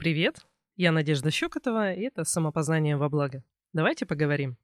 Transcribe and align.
Привет, 0.00 0.38
я 0.76 0.92
Надежда 0.92 1.30
Щекотова, 1.30 1.92
и 1.92 2.00
это 2.04 2.24
«Самопознание 2.24 2.96
во 2.96 3.10
благо». 3.10 3.44
Давайте 3.74 4.06
поговорим. 4.06 4.56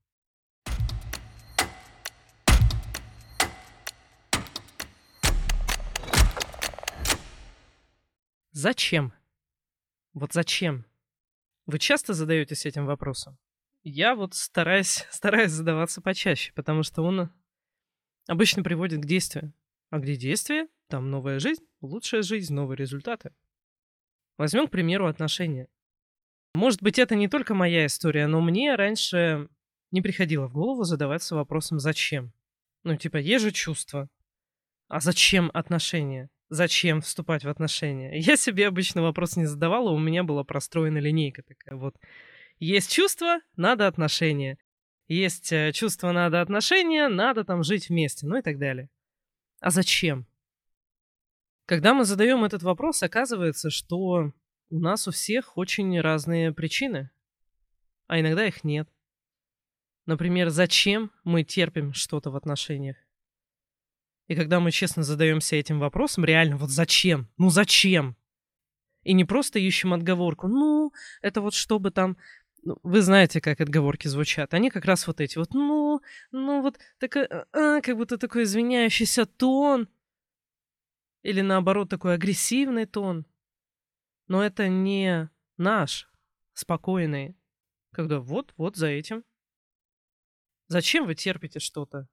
Зачем? 8.52 9.12
Вот 10.14 10.32
зачем? 10.32 10.86
Вы 11.66 11.80
часто 11.80 12.14
задаетесь 12.14 12.64
этим 12.64 12.86
вопросом? 12.86 13.36
Я 13.82 14.14
вот 14.14 14.32
стараюсь, 14.32 15.04
стараюсь 15.10 15.50
задаваться 15.50 16.00
почаще, 16.00 16.54
потому 16.54 16.82
что 16.82 17.02
он 17.02 17.28
обычно 18.26 18.62
приводит 18.62 19.02
к 19.02 19.06
действию. 19.06 19.52
А 19.90 19.98
где 19.98 20.16
действие, 20.16 20.68
там 20.88 21.10
новая 21.10 21.40
жизнь, 21.40 21.62
лучшая 21.82 22.22
жизнь, 22.22 22.54
новые 22.54 22.78
результаты. 22.78 23.34
Возьмем, 24.38 24.66
к 24.68 24.70
примеру, 24.70 25.06
отношения. 25.06 25.68
Может 26.54 26.82
быть, 26.82 26.98
это 26.98 27.14
не 27.14 27.28
только 27.28 27.54
моя 27.54 27.86
история, 27.86 28.26
но 28.26 28.40
мне 28.40 28.74
раньше 28.74 29.48
не 29.90 30.02
приходило 30.02 30.46
в 30.46 30.52
голову 30.52 30.84
задаваться 30.84 31.36
вопросом 31.36 31.78
«зачем?». 31.78 32.32
Ну, 32.82 32.96
типа, 32.96 33.16
есть 33.16 33.44
же 33.44 33.50
чувства. 33.50 34.08
А 34.88 35.00
зачем 35.00 35.50
отношения? 35.52 36.30
Зачем 36.48 37.00
вступать 37.00 37.44
в 37.44 37.48
отношения? 37.48 38.18
Я 38.18 38.36
себе 38.36 38.68
обычно 38.68 39.02
вопрос 39.02 39.36
не 39.36 39.46
задавала, 39.46 39.90
у 39.90 39.98
меня 39.98 40.22
была 40.22 40.44
простроена 40.44 40.98
линейка 40.98 41.42
такая 41.42 41.76
вот. 41.76 41.96
Есть 42.58 42.92
чувства, 42.92 43.40
надо 43.56 43.86
отношения. 43.86 44.58
Есть 45.08 45.52
э, 45.52 45.72
чувства, 45.72 46.12
надо 46.12 46.40
отношения, 46.40 47.08
надо 47.08 47.44
там 47.44 47.62
жить 47.62 47.88
вместе, 47.88 48.26
ну 48.26 48.38
и 48.38 48.42
так 48.42 48.58
далее. 48.58 48.88
А 49.60 49.70
зачем? 49.70 50.26
Когда 51.66 51.94
мы 51.94 52.04
задаем 52.04 52.44
этот 52.44 52.62
вопрос, 52.62 53.02
оказывается, 53.02 53.70
что 53.70 54.32
у 54.70 54.78
нас 54.78 55.08
у 55.08 55.10
всех 55.10 55.56
очень 55.58 56.00
разные 56.00 56.52
причины, 56.52 57.10
а 58.06 58.20
иногда 58.20 58.46
их 58.46 58.62
нет. 58.62 58.88
Например, 60.06 60.50
зачем 60.50 61.10
мы 61.24 61.42
терпим 61.42 61.92
что-то 61.92 62.30
в 62.30 62.36
отношениях? 62.36 62.96
И 64.28 64.36
когда 64.36 64.60
мы 64.60 64.70
честно 64.70 65.02
задаемся 65.02 65.56
этим 65.56 65.80
вопросом, 65.80 66.24
реально, 66.24 66.56
вот 66.56 66.70
зачем? 66.70 67.28
Ну 67.36 67.50
зачем? 67.50 68.16
И 69.02 69.12
не 69.12 69.24
просто 69.24 69.58
ищем 69.58 69.92
отговорку, 69.92 70.46
ну, 70.46 70.92
это 71.20 71.40
вот 71.40 71.54
чтобы 71.54 71.90
там 71.90 72.16
ну, 72.62 72.78
вы 72.82 73.00
знаете, 73.00 73.40
как 73.40 73.60
отговорки 73.60 74.08
звучат. 74.08 74.52
Они 74.52 74.70
как 74.70 74.84
раз 74.84 75.06
вот 75.06 75.20
эти 75.20 75.38
вот, 75.38 75.54
ну, 75.54 76.00
ну 76.32 76.62
вот, 76.62 76.78
так, 76.98 77.16
а, 77.16 77.46
а, 77.52 77.80
как 77.80 77.96
будто 77.96 78.18
такой 78.18 78.42
извиняющийся 78.42 79.24
тон. 79.24 79.88
Или 81.26 81.40
наоборот, 81.40 81.88
такой 81.88 82.14
агрессивный 82.14 82.86
тон. 82.86 83.26
Но 84.28 84.44
это 84.44 84.68
не 84.68 85.28
наш, 85.56 86.08
спокойный, 86.52 87.36
когда 87.90 88.20
вот-вот 88.20 88.76
за 88.76 88.86
этим. 88.86 89.24
Зачем 90.68 91.04
вы 91.04 91.16
терпите 91.16 91.58
что-то? 91.58 92.08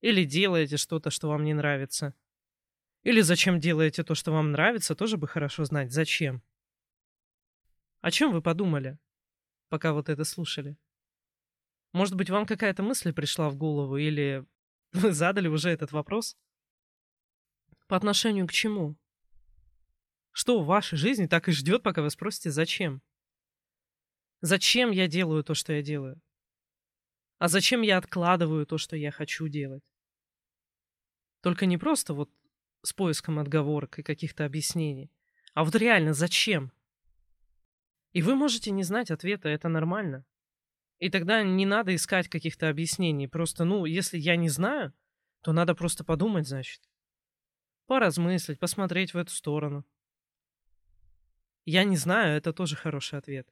Или 0.00 0.22
делаете 0.22 0.76
что-то, 0.76 1.10
что 1.10 1.26
вам 1.26 1.42
не 1.42 1.54
нравится? 1.54 2.14
Или 3.02 3.20
зачем 3.22 3.58
делаете 3.58 4.04
то, 4.04 4.14
что 4.14 4.30
вам 4.30 4.52
нравится, 4.52 4.94
тоже 4.94 5.16
бы 5.16 5.26
хорошо 5.26 5.64
знать. 5.64 5.90
Зачем? 5.90 6.40
О 8.00 8.12
чем 8.12 8.30
вы 8.30 8.42
подумали, 8.42 8.96
пока 9.70 9.92
вот 9.92 10.08
это 10.08 10.22
слушали? 10.22 10.76
Может 11.92 12.14
быть, 12.14 12.30
вам 12.30 12.46
какая-то 12.46 12.84
мысль 12.84 13.12
пришла 13.12 13.50
в 13.50 13.56
голову, 13.56 13.96
или 13.96 14.46
вы 14.92 15.10
задали 15.10 15.48
уже 15.48 15.70
этот 15.70 15.90
вопрос? 15.90 16.36
По 17.92 17.96
отношению 17.96 18.46
к 18.46 18.52
чему? 18.52 18.96
Что 20.30 20.62
в 20.62 20.64
вашей 20.64 20.96
жизни 20.96 21.26
так 21.26 21.50
и 21.50 21.52
ждет, 21.52 21.82
пока 21.82 22.00
вы 22.00 22.08
спросите, 22.08 22.50
зачем? 22.50 23.02
Зачем 24.40 24.92
я 24.92 25.08
делаю 25.08 25.44
то, 25.44 25.52
что 25.52 25.74
я 25.74 25.82
делаю? 25.82 26.18
А 27.36 27.48
зачем 27.48 27.82
я 27.82 27.98
откладываю 27.98 28.64
то, 28.64 28.78
что 28.78 28.96
я 28.96 29.10
хочу 29.10 29.46
делать? 29.46 29.84
Только 31.42 31.66
не 31.66 31.76
просто 31.76 32.14
вот 32.14 32.30
с 32.82 32.94
поиском 32.94 33.38
отговорок 33.38 33.98
и 33.98 34.02
каких-то 34.02 34.46
объяснений, 34.46 35.12
а 35.52 35.62
вот 35.62 35.74
реально 35.74 36.14
зачем? 36.14 36.72
И 38.14 38.22
вы 38.22 38.36
можете 38.36 38.70
не 38.70 38.84
знать 38.84 39.10
ответа, 39.10 39.50
это 39.50 39.68
нормально. 39.68 40.24
И 40.98 41.10
тогда 41.10 41.42
не 41.42 41.66
надо 41.66 41.94
искать 41.94 42.28
каких-то 42.28 42.70
объяснений. 42.70 43.28
Просто, 43.28 43.66
ну, 43.66 43.84
если 43.84 44.16
я 44.16 44.36
не 44.36 44.48
знаю, 44.48 44.94
то 45.42 45.52
надо 45.52 45.74
просто 45.74 46.04
подумать, 46.04 46.48
значит 46.48 46.80
поразмыслить, 47.86 48.58
посмотреть 48.58 49.14
в 49.14 49.18
эту 49.18 49.32
сторону. 49.32 49.84
Я 51.64 51.84
не 51.84 51.96
знаю, 51.96 52.36
это 52.36 52.52
тоже 52.52 52.76
хороший 52.76 53.18
ответ. 53.18 53.48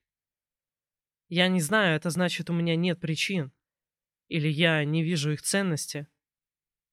Я 1.28 1.46
не 1.48 1.60
знаю, 1.60 1.96
это 1.96 2.10
значит, 2.10 2.50
у 2.50 2.52
меня 2.52 2.74
нет 2.74 2.98
причин. 2.98 3.52
Или 4.28 4.48
я 4.48 4.84
не 4.84 5.02
вижу 5.02 5.32
их 5.32 5.42
ценности. 5.42 6.08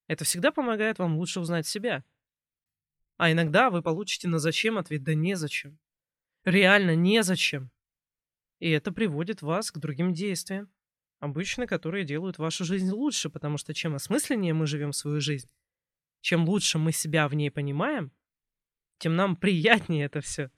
Это 0.07 0.25
всегда 0.25 0.51
помогает 0.51 0.99
вам 0.99 1.17
лучше 1.17 1.39
узнать 1.39 1.65
себя. 1.65 2.03
А 3.17 3.31
иногда 3.31 3.69
вы 3.71 3.81
получите 3.81 4.27
на 4.27 4.37
зачем 4.39 4.77
ответ 4.77 5.03
«да 5.03 5.15
незачем». 5.15 5.79
Реально 6.43 6.95
незачем. 6.95 7.71
И 8.59 8.69
это 8.69 8.91
приводит 8.91 9.41
вас 9.41 9.71
к 9.71 9.79
другим 9.79 10.13
действиям, 10.13 10.71
обычно 11.19 11.67
которые 11.67 12.05
делают 12.05 12.37
вашу 12.37 12.63
жизнь 12.63 12.89
лучше, 12.89 13.29
потому 13.29 13.57
что 13.57 13.73
чем 13.73 13.95
осмысленнее 13.95 14.53
мы 14.53 14.67
живем 14.67 14.93
свою 14.93 15.19
жизнь, 15.19 15.49
чем 16.21 16.45
лучше 16.45 16.77
мы 16.77 16.91
себя 16.91 17.27
в 17.27 17.33
ней 17.33 17.51
понимаем, 17.51 18.11
тем 18.97 19.15
нам 19.15 19.35
приятнее 19.35 20.05
это 20.05 20.21
все. 20.21 20.51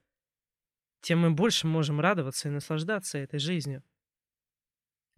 Тем 1.01 1.19
мы 1.19 1.31
больше 1.31 1.67
можем 1.67 1.99
радоваться 1.99 2.47
и 2.47 2.51
наслаждаться 2.51 3.17
этой 3.17 3.39
жизнью. 3.39 3.83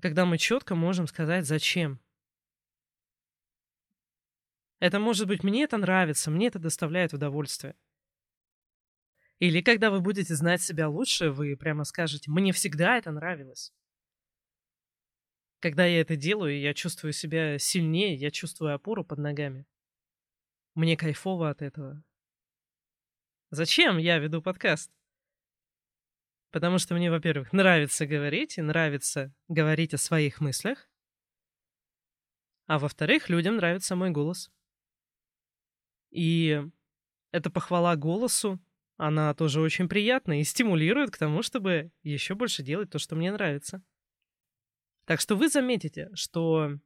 Когда 0.01 0.25
мы 0.25 0.37
четко 0.37 0.75
можем 0.75 1.07
сказать 1.07 1.45
«зачем?». 1.45 1.99
Это 4.79 4.99
может 4.99 5.27
быть 5.27 5.43
«мне 5.43 5.63
это 5.63 5.77
нравится», 5.77 6.31
«мне 6.31 6.47
это 6.47 6.59
доставляет 6.59 7.13
удовольствие». 7.13 7.75
Или 9.37 9.61
когда 9.61 9.89
вы 9.89 10.01
будете 10.01 10.35
знать 10.35 10.61
себя 10.61 10.87
лучше, 10.87 11.31
вы 11.31 11.55
прямо 11.55 11.83
скажете 11.83 12.29
«мне 12.29 12.51
всегда 12.51 12.97
это 12.97 13.11
нравилось». 13.11 13.73
Когда 15.59 15.85
я 15.85 16.01
это 16.01 16.15
делаю, 16.15 16.59
я 16.59 16.73
чувствую 16.73 17.13
себя 17.13 17.59
сильнее, 17.59 18.15
я 18.15 18.31
чувствую 18.31 18.73
опору 18.73 19.05
под 19.05 19.19
ногами. 19.19 19.67
Мне 20.73 20.95
кайфово 20.95 21.49
от 21.49 21.61
этого. 21.61 22.03
Зачем 23.49 23.97
я 23.97 24.19
веду 24.19 24.41
подкаст? 24.41 24.89
Потому 26.51 26.77
что 26.77 26.95
мне, 26.95 27.11
во-первых, 27.11 27.51
нравится 27.51 28.05
говорить, 28.05 28.57
и 28.57 28.61
нравится 28.61 29.33
говорить 29.49 29.93
о 29.93 29.97
своих 29.97 30.39
мыслях. 30.39 30.89
А 32.67 32.79
во-вторых, 32.79 33.29
людям 33.29 33.57
нравится 33.57 33.97
мой 33.97 34.11
голос. 34.11 34.49
И 36.09 36.61
эта 37.31 37.49
похвала 37.49 37.95
голосу, 37.97 38.59
она 38.95 39.33
тоже 39.33 39.59
очень 39.59 39.89
приятна 39.89 40.39
и 40.39 40.43
стимулирует 40.45 41.11
к 41.11 41.17
тому, 41.17 41.41
чтобы 41.41 41.91
еще 42.03 42.35
больше 42.35 42.63
делать 42.63 42.89
то, 42.89 42.99
что 42.99 43.15
мне 43.15 43.31
нравится. 43.31 43.81
Так 45.05 45.19
что 45.19 45.35
вы 45.35 45.49
заметите, 45.49 46.09
что 46.13 46.77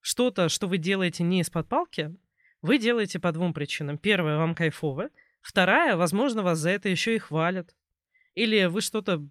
что-то, 0.00 0.48
что 0.48 0.66
вы 0.66 0.78
делаете 0.78 1.22
не 1.22 1.40
из-под 1.40 1.68
палки, 1.68 2.16
вы 2.62 2.78
делаете 2.78 3.18
по 3.18 3.32
двум 3.32 3.54
причинам. 3.54 3.98
Первая, 3.98 4.36
вам 4.36 4.54
кайфово. 4.54 5.10
Вторая, 5.40 5.96
возможно, 5.96 6.42
вас 6.42 6.58
за 6.58 6.70
это 6.70 6.88
еще 6.88 7.14
и 7.14 7.18
хвалят. 7.18 7.74
Или 8.34 8.66
вы 8.66 8.80
что-то 8.80 9.26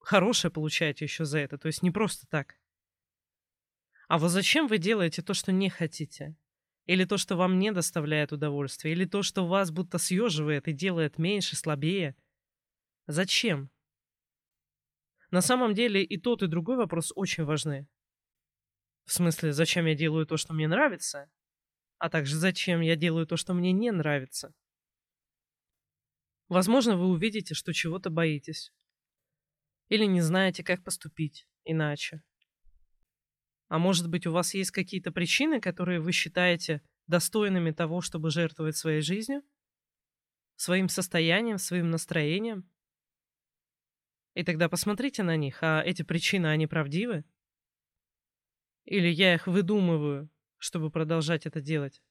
хорошее 0.00 0.52
получаете 0.52 1.04
еще 1.04 1.24
за 1.24 1.38
это. 1.38 1.58
То 1.58 1.66
есть 1.66 1.82
не 1.82 1.90
просто 1.90 2.26
так. 2.28 2.56
А 4.08 4.18
вот 4.18 4.30
зачем 4.30 4.68
вы 4.68 4.78
делаете 4.78 5.22
то, 5.22 5.34
что 5.34 5.52
не 5.52 5.68
хотите? 5.68 6.34
Или 6.86 7.04
то, 7.04 7.18
что 7.18 7.36
вам 7.36 7.58
не 7.58 7.70
доставляет 7.72 8.32
удовольствия? 8.32 8.92
Или 8.92 9.04
то, 9.04 9.22
что 9.22 9.46
вас 9.46 9.70
будто 9.70 9.98
съеживает 9.98 10.68
и 10.68 10.72
делает 10.72 11.18
меньше, 11.18 11.56
слабее? 11.56 12.16
Зачем? 13.06 13.70
На 15.30 15.42
самом 15.42 15.74
деле 15.74 16.02
и 16.02 16.18
тот, 16.18 16.42
и 16.42 16.46
другой 16.46 16.76
вопрос 16.76 17.12
очень 17.14 17.44
важны. 17.44 17.86
В 19.04 19.12
смысле, 19.12 19.52
зачем 19.52 19.84
я 19.84 19.94
делаю 19.94 20.26
то, 20.26 20.38
что 20.38 20.54
мне 20.54 20.68
нравится? 20.68 21.28
А 21.98 22.10
также 22.10 22.36
зачем 22.36 22.80
я 22.80 22.96
делаю 22.96 23.26
то, 23.26 23.36
что 23.36 23.54
мне 23.54 23.72
не 23.72 23.90
нравится. 23.90 24.54
Возможно, 26.48 26.96
вы 26.96 27.06
увидите, 27.06 27.54
что 27.54 27.72
чего-то 27.72 28.08
боитесь. 28.10 28.72
Или 29.88 30.04
не 30.04 30.20
знаете, 30.20 30.64
как 30.64 30.82
поступить 30.82 31.46
иначе. 31.64 32.22
А 33.68 33.78
может 33.78 34.08
быть, 34.08 34.26
у 34.26 34.32
вас 34.32 34.54
есть 34.54 34.70
какие-то 34.70 35.12
причины, 35.12 35.60
которые 35.60 36.00
вы 36.00 36.12
считаете 36.12 36.82
достойными 37.06 37.70
того, 37.70 38.00
чтобы 38.00 38.30
жертвовать 38.30 38.76
своей 38.76 39.02
жизнью, 39.02 39.42
своим 40.56 40.88
состоянием, 40.88 41.58
своим 41.58 41.90
настроением? 41.90 42.70
И 44.34 44.44
тогда 44.44 44.68
посмотрите 44.68 45.22
на 45.22 45.36
них, 45.36 45.62
а 45.62 45.82
эти 45.82 46.02
причины, 46.02 46.46
они 46.46 46.66
правдивы? 46.66 47.24
Или 48.84 49.08
я 49.08 49.34
их 49.34 49.46
выдумываю, 49.46 50.30
чтобы 50.58 50.90
продолжать 50.90 51.46
это 51.46 51.60
делать? 51.60 52.02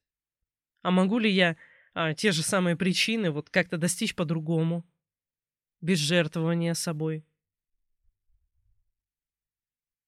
А 0.82 0.90
могу 0.90 1.18
ли 1.18 1.30
я 1.30 1.56
а, 1.94 2.14
те 2.14 2.32
же 2.32 2.42
самые 2.42 2.76
причины 2.76 3.30
вот 3.30 3.50
как-то 3.50 3.78
достичь 3.78 4.14
по-другому? 4.14 4.84
без 5.80 5.98
жертвования 5.98 6.74
собой. 6.74 7.24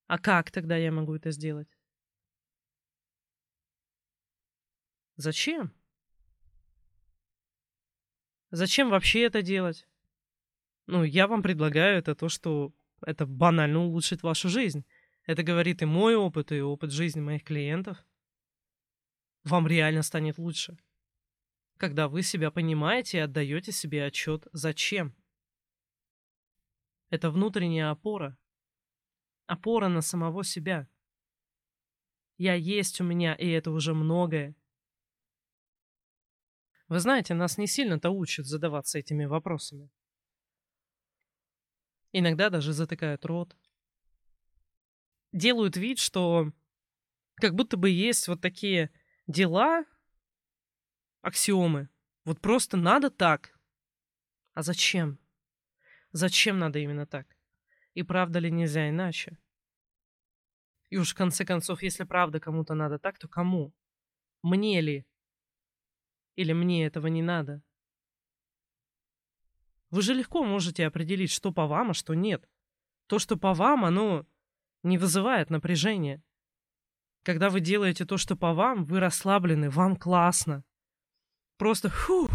А 0.07 0.19
как 0.19 0.51
тогда 0.51 0.77
я 0.77 0.91
могу 0.91 1.15
это 1.15 1.31
сделать? 1.31 1.69
Зачем? 5.17 5.73
Зачем 8.51 8.91
вообще 8.91 9.23
это 9.23 9.43
делать? 9.43 9.87
Ну, 10.87 11.05
я 11.05 11.29
вам 11.29 11.43
предлагаю 11.43 11.99
это 11.99 12.17
то, 12.17 12.29
что 12.29 12.73
это 13.03 13.27
банально 13.27 13.81
улучшит 13.81 14.25
вашу 14.25 14.49
жизнь. 14.49 14.85
Это 15.25 15.45
говорит 15.45 15.83
и 15.83 15.85
мой 15.85 16.17
опыт, 16.17 16.51
и 16.51 16.61
опыт 16.61 16.91
жизни 16.91 17.21
моих 17.21 17.45
клиентов. 17.45 18.05
Вам 19.45 19.67
реально 19.67 20.03
станет 20.03 20.39
лучше. 20.39 20.77
Когда 21.79 22.09
вы 22.09 22.23
себя 22.23 22.51
понимаете 22.51 23.19
и 23.19 23.21
отдаете 23.21 23.73
себе 23.73 24.05
отчет, 24.05 24.47
зачем. 24.53 25.17
Это 27.09 27.31
внутренняя 27.31 27.91
опора. 27.91 28.37
Опора 29.47 29.89
на 29.89 30.03
самого 30.03 30.45
себя. 30.45 30.89
Я 32.37 32.55
есть 32.55 33.01
у 33.01 33.05
меня, 33.05 33.35
и 33.35 33.49
это 33.49 33.71
уже 33.71 33.95
многое. 33.95 34.55
Вы 36.89 36.99
знаете, 36.99 37.35
нас 37.35 37.57
не 37.57 37.67
сильно-то 37.67 38.11
учат 38.11 38.47
задаваться 38.47 38.99
этими 38.99 39.25
вопросами. 39.25 39.91
Иногда 42.13 42.51
даже 42.51 42.73
затыкают 42.73 43.25
рот. 43.25 43.57
Делают 45.33 45.77
вид, 45.77 45.99
что 45.99 46.53
как 47.37 47.55
будто 47.55 47.77
бы 47.77 47.91
есть 47.91 48.27
вот 48.27 48.41
такие 48.41 48.91
дела, 49.31 49.85
аксиомы. 51.23 51.89
Вот 52.25 52.41
просто 52.41 52.77
надо 52.77 53.11
так. 53.11 53.59
А 54.53 54.63
зачем? 54.63 55.19
Зачем 56.13 56.59
надо 56.59 56.79
именно 56.79 57.07
так? 57.07 57.27
И 57.95 58.03
правда 58.03 58.41
ли 58.41 58.51
нельзя 58.51 58.89
иначе? 58.89 59.39
И 60.89 60.97
уж 60.97 61.13
в 61.13 61.15
конце 61.15 61.45
концов, 61.45 61.83
если 61.83 62.05
правда 62.05 62.41
кому-то 62.41 62.75
надо 62.75 62.99
так, 62.99 63.19
то 63.19 63.29
кому? 63.29 63.73
Мне 64.43 64.81
ли? 64.81 65.07
Или 66.35 66.53
мне 66.53 66.87
этого 66.87 67.07
не 67.07 67.23
надо? 67.23 67.63
Вы 69.91 70.03
же 70.03 70.15
легко 70.15 70.45
можете 70.45 70.87
определить, 70.87 71.31
что 71.31 71.53
по 71.53 71.67
вам, 71.67 71.91
а 71.91 71.95
что 71.95 72.15
нет. 72.15 72.49
То, 73.07 73.19
что 73.19 73.37
по 73.37 73.55
вам, 73.55 73.85
оно 73.85 74.27
не 74.83 74.99
вызывает 74.99 75.51
напряжения. 75.51 76.23
Когда 77.23 77.51
вы 77.51 77.61
делаете 77.61 78.07
то, 78.07 78.17
что 78.17 78.37
по 78.37 78.55
вам, 78.55 78.85
вы 78.85 78.99
расслаблены, 78.99 79.69
вам 79.71 79.97
классно. 79.97 80.65
Просто 81.59 81.91
фух. 81.91 82.31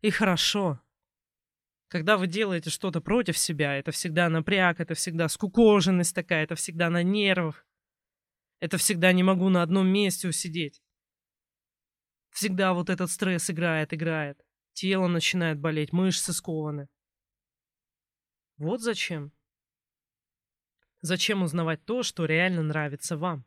И 0.00 0.10
хорошо. 0.10 0.80
Когда 1.88 2.16
вы 2.16 2.26
делаете 2.26 2.70
что-то 2.70 3.00
против 3.00 3.36
себя, 3.36 3.76
это 3.76 3.90
всегда 3.90 4.28
напряг, 4.28 4.80
это 4.80 4.94
всегда 4.94 5.28
скукоженность 5.28 6.14
такая, 6.14 6.44
это 6.44 6.54
всегда 6.54 6.88
на 6.88 7.02
нервах. 7.02 7.66
Это 8.60 8.78
всегда 8.78 9.12
не 9.12 9.22
могу 9.22 9.48
на 9.48 9.62
одном 9.62 9.88
месте 9.88 10.28
усидеть. 10.28 10.80
Всегда 12.30 12.72
вот 12.72 12.88
этот 12.88 13.10
стресс 13.10 13.50
играет, 13.50 13.92
играет. 13.92 14.40
Тело 14.72 15.08
начинает 15.08 15.58
болеть, 15.58 15.92
мышцы 15.92 16.32
скованы. 16.32 16.88
Вот 18.56 18.80
зачем. 18.80 19.32
Зачем 21.00 21.42
узнавать 21.42 21.84
то, 21.84 22.02
что 22.02 22.24
реально 22.24 22.62
нравится 22.62 23.16
вам? 23.16 23.44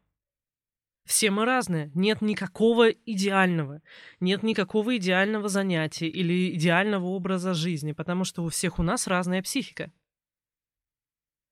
Все 1.05 1.31
мы 1.31 1.45
разные. 1.45 1.91
Нет 1.95 2.21
никакого 2.21 2.89
идеального. 2.89 3.81
Нет 4.19 4.41
никакого 4.41 4.95
идеального 4.97 5.49
занятия 5.49 6.07
или 6.07 6.55
идеального 6.55 7.07
образа 7.07 7.53
жизни, 7.53 7.91
потому 7.91 8.23
что 8.23 8.43
у 8.43 8.49
всех 8.49 8.79
у 8.79 8.83
нас 8.83 9.07
разная 9.07 9.41
психика. 9.41 9.91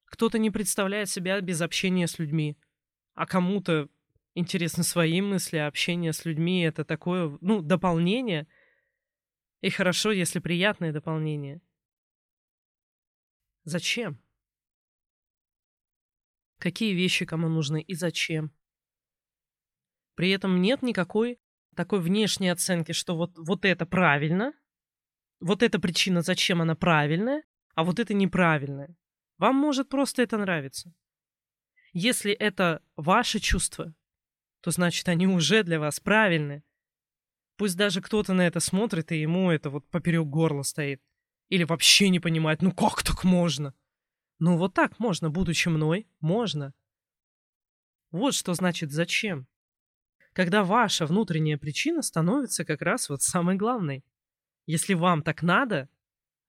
Кто-то 0.06 0.40
не 0.40 0.52
представляет 0.52 1.10
себя 1.10 1.40
без 1.42 1.62
общения 1.62 2.08
с 2.08 2.18
людьми, 2.20 2.58
а 3.14 3.26
кому-то 3.26 3.90
интересны 4.36 4.84
свои 4.84 5.22
мысли, 5.22 5.58
а 5.58 5.68
общение 5.68 6.14
с 6.14 6.26
людьми— 6.26 6.62
это 6.64 6.86
такое, 6.86 7.38
ну, 7.42 7.62
дополнение. 7.62 8.48
И 9.62 9.70
хорошо, 9.70 10.12
если 10.12 10.40
приятное 10.40 10.94
дополнение. 10.94 11.62
Зачем? 13.64 14.22
Какие 16.58 16.94
вещи 16.94 17.26
кому 17.26 17.48
нужны 17.50 17.82
и 17.82 17.96
зачем? 17.96 18.52
При 20.22 20.30
этом 20.30 20.62
нет 20.62 20.84
никакой 20.84 21.40
такой 21.76 22.00
внешней 22.00 22.50
оценки, 22.50 22.92
что 22.92 23.18
вот, 23.18 23.36
вот 23.40 23.66
это 23.66 23.88
правильно, 23.88 24.54
вот 25.40 25.64
эта 25.64 25.80
причина, 25.80 26.22
зачем 26.22 26.62
она 26.62 26.76
правильная, 26.76 27.42
а 27.74 27.84
вот 27.84 27.98
это 27.98 28.14
неправильная. 28.14 28.96
Вам 29.40 29.56
может 29.56 29.90
просто 29.90 30.22
это 30.22 30.38
нравиться. 30.38 30.94
Если 31.92 32.34
это 32.34 32.84
ваши 32.96 33.40
чувства, 33.40 33.96
то 34.62 34.70
значит 34.70 35.10
они 35.10 35.26
уже 35.26 35.64
для 35.64 35.80
вас 35.80 36.00
правильны. 36.00 36.64
Пусть 37.58 37.76
даже 37.76 38.00
кто-то 38.00 38.36
на 38.36 38.46
это 38.46 38.60
смотрит, 38.60 39.12
и 39.12 39.22
ему 39.22 39.50
это 39.50 39.72
вот 39.72 39.90
поперек 39.90 40.28
горла 40.28 40.62
стоит. 40.62 41.02
Или 41.50 41.64
вообще 41.64 42.10
не 42.10 42.20
понимает, 42.20 42.62
ну 42.62 42.72
как 42.72 43.02
так 43.02 43.24
можно? 43.24 43.74
Ну 44.38 44.56
вот 44.58 44.76
так 44.76 45.00
можно, 45.00 45.32
будучи 45.32 45.68
мной, 45.70 46.08
можно. 46.20 46.76
Вот 48.12 48.36
что 48.36 48.54
значит 48.54 48.92
зачем. 48.92 49.48
Когда 50.34 50.64
ваша 50.64 51.06
внутренняя 51.06 51.58
причина 51.58 52.02
становится 52.02 52.64
как 52.64 52.82
раз 52.82 53.10
вот 53.10 53.22
самой 53.22 53.56
главной. 53.56 54.04
Если 54.66 54.94
вам 54.94 55.24
так 55.24 55.42
надо, 55.42 55.90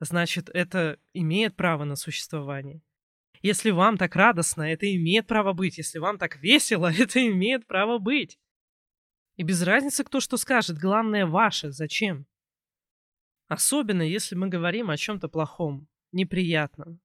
значит 0.00 0.48
это 0.50 0.98
имеет 1.14 1.56
право 1.56 1.84
на 1.84 1.96
существование. 1.96 2.80
Если 3.42 3.70
вам 3.70 3.98
так 3.98 4.14
радостно, 4.14 4.62
это 4.62 4.92
имеет 4.94 5.26
право 5.26 5.52
быть. 5.52 5.78
Если 5.78 5.98
вам 5.98 6.18
так 6.18 6.36
весело, 6.36 6.92
это 6.96 7.26
имеет 7.26 7.66
право 7.66 7.98
быть. 7.98 8.38
И 9.36 9.42
без 9.42 9.62
разницы, 9.62 10.04
кто 10.04 10.20
что 10.20 10.36
скажет, 10.36 10.78
главное 10.78 11.26
ваше, 11.26 11.72
зачем. 11.72 12.26
Особенно, 13.48 14.02
если 14.02 14.36
мы 14.36 14.48
говорим 14.48 14.90
о 14.90 14.96
чем-то 14.96 15.28
плохом, 15.28 15.88
неприятном. 16.12 17.00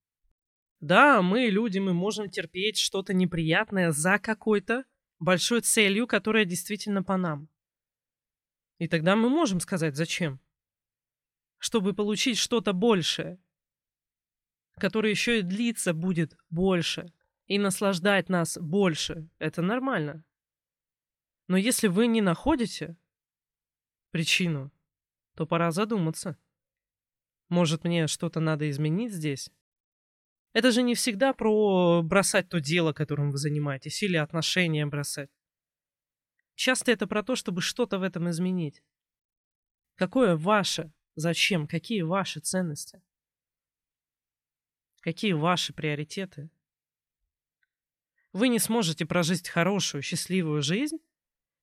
Да, 0.80 1.24
мы, 1.24 1.48
люди, 1.48 1.80
мы 1.80 1.94
можем 1.94 2.30
терпеть 2.30 2.78
что-то 2.78 3.14
неприятное 3.14 3.92
за 3.92 4.20
какой-то 4.20 4.86
большой 5.20 5.62
целью, 5.62 6.08
которая 6.08 6.46
действительно 6.46 7.04
по 7.04 7.18
нам. 7.18 7.50
И 8.78 8.88
тогда 8.88 9.16
мы 9.16 9.30
можем 9.30 9.60
сказать, 9.60 9.96
зачем. 9.96 10.40
Чтобы 11.58 11.94
получить 11.94 12.38
что-то 12.38 12.74
большее, 12.74 13.40
который 14.76 15.10
еще 15.10 15.40
и 15.40 15.44
длиться 15.44 15.94
будет 15.94 16.38
больше 16.50 17.12
и 17.48 17.58
наслаждать 17.58 18.30
нас 18.30 18.58
больше. 18.58 19.30
Это 19.40 19.62
нормально. 19.62 20.24
Но 21.48 21.58
если 21.58 21.88
вы 21.88 22.08
не 22.08 22.22
находите 22.22 22.98
причину, 24.12 24.72
то 25.36 25.48
пора 25.48 25.72
задуматься. 25.72 26.38
Может, 27.50 27.86
мне 27.86 28.08
что-то 28.08 28.40
надо 28.40 28.70
изменить 28.70 29.14
здесь? 29.14 29.50
Это 30.58 30.72
же 30.72 30.82
не 30.82 30.96
всегда 30.96 31.34
про 31.34 32.02
бросать 32.02 32.50
то 32.50 32.60
дело, 32.60 32.92
которым 32.92 33.30
вы 33.30 33.38
занимаетесь, 33.38 34.02
или 34.02 34.18
отношения 34.18 34.88
бросать. 34.88 35.30
Часто 36.56 36.92
это 36.92 37.06
про 37.06 37.22
то, 37.22 37.36
чтобы 37.36 37.62
что-то 37.62 38.00
в 38.00 38.02
этом 38.02 38.28
изменить. 38.32 38.82
Какое 39.94 40.36
ваше? 40.36 40.92
Зачем? 41.14 41.68
Какие 41.68 42.02
ваши 42.02 42.40
ценности? 42.40 43.04
Какие 45.02 45.34
ваши 45.34 45.74
приоритеты? 45.74 46.50
Вы 48.34 48.48
не 48.48 48.58
сможете 48.58 49.06
прожить 49.06 49.50
хорошую, 49.50 50.02
счастливую 50.02 50.64
жизнь 50.64 50.98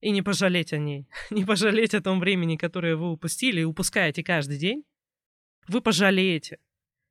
и 0.03 0.13
не 0.13 0.23
пожалеть 0.23 0.73
о 0.73 0.79
ней, 0.79 1.09
не 1.31 1.45
пожалеть 1.45 1.95
о 1.95 2.01
том 2.01 2.21
времени, 2.21 2.57
которое 2.57 2.95
вы 2.95 3.11
упустили 3.11 3.63
и 3.63 3.65
упускаете 3.65 4.23
каждый 4.23 4.59
день. 4.59 4.85
Вы 5.67 5.81
пожалеете, 5.81 6.61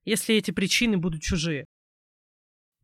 если 0.05 0.35
эти 0.35 0.51
причины 0.51 0.97
будут 0.97 1.21
чужие. 1.21 1.67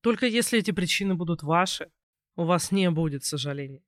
Только 0.02 0.26
если 0.26 0.60
эти 0.60 0.72
причины 0.72 1.16
будут 1.16 1.44
ваши, 1.44 1.92
у 2.36 2.46
вас 2.46 2.72
не 2.72 2.90
будет 2.90 3.24
сожалений. 3.24 3.84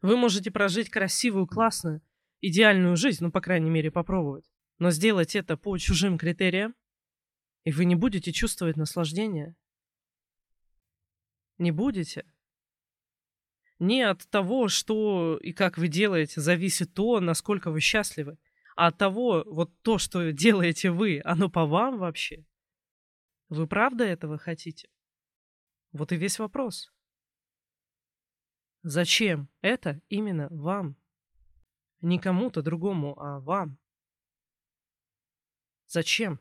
Вы 0.00 0.16
можете 0.16 0.50
прожить 0.50 0.90
красивую, 0.90 1.46
классную, 1.46 2.02
идеальную 2.40 2.96
жизнь, 2.96 3.24
ну, 3.24 3.30
по 3.30 3.40
крайней 3.40 3.70
мере, 3.70 3.90
попробовать. 3.90 4.44
Но 4.78 4.90
сделать 4.90 5.34
это 5.34 5.56
по 5.56 5.76
чужим 5.78 6.18
критериям 6.18 6.74
и 7.64 7.72
вы 7.72 7.84
не 7.84 7.94
будете 7.94 8.32
чувствовать 8.32 8.76
наслаждения. 8.76 9.54
Не 11.58 11.70
будете. 11.70 12.24
Не 13.78 14.02
от 14.02 14.26
того, 14.30 14.68
что 14.68 15.36
и 15.42 15.52
как 15.52 15.76
вы 15.76 15.88
делаете, 15.88 16.40
зависит 16.40 16.94
то, 16.94 17.20
насколько 17.20 17.70
вы 17.70 17.80
счастливы, 17.80 18.38
а 18.74 18.86
от 18.86 18.96
того, 18.96 19.44
вот 19.46 19.70
то, 19.82 19.98
что 19.98 20.32
делаете 20.32 20.90
вы, 20.90 21.20
оно 21.24 21.50
по 21.50 21.66
вам 21.66 21.98
вообще. 21.98 22.46
Вы 23.48 23.66
правда 23.66 24.04
этого 24.04 24.38
хотите? 24.38 24.90
Вот 25.92 26.12
и 26.12 26.16
весь 26.16 26.38
вопрос. 26.38 26.92
Зачем 28.82 29.48
это 29.60 30.00
именно 30.08 30.48
вам? 30.50 30.96
Не 32.00 32.18
кому-то 32.18 32.62
другому, 32.62 33.18
а 33.18 33.40
вам. 33.40 33.78
Зачем? 35.86 36.38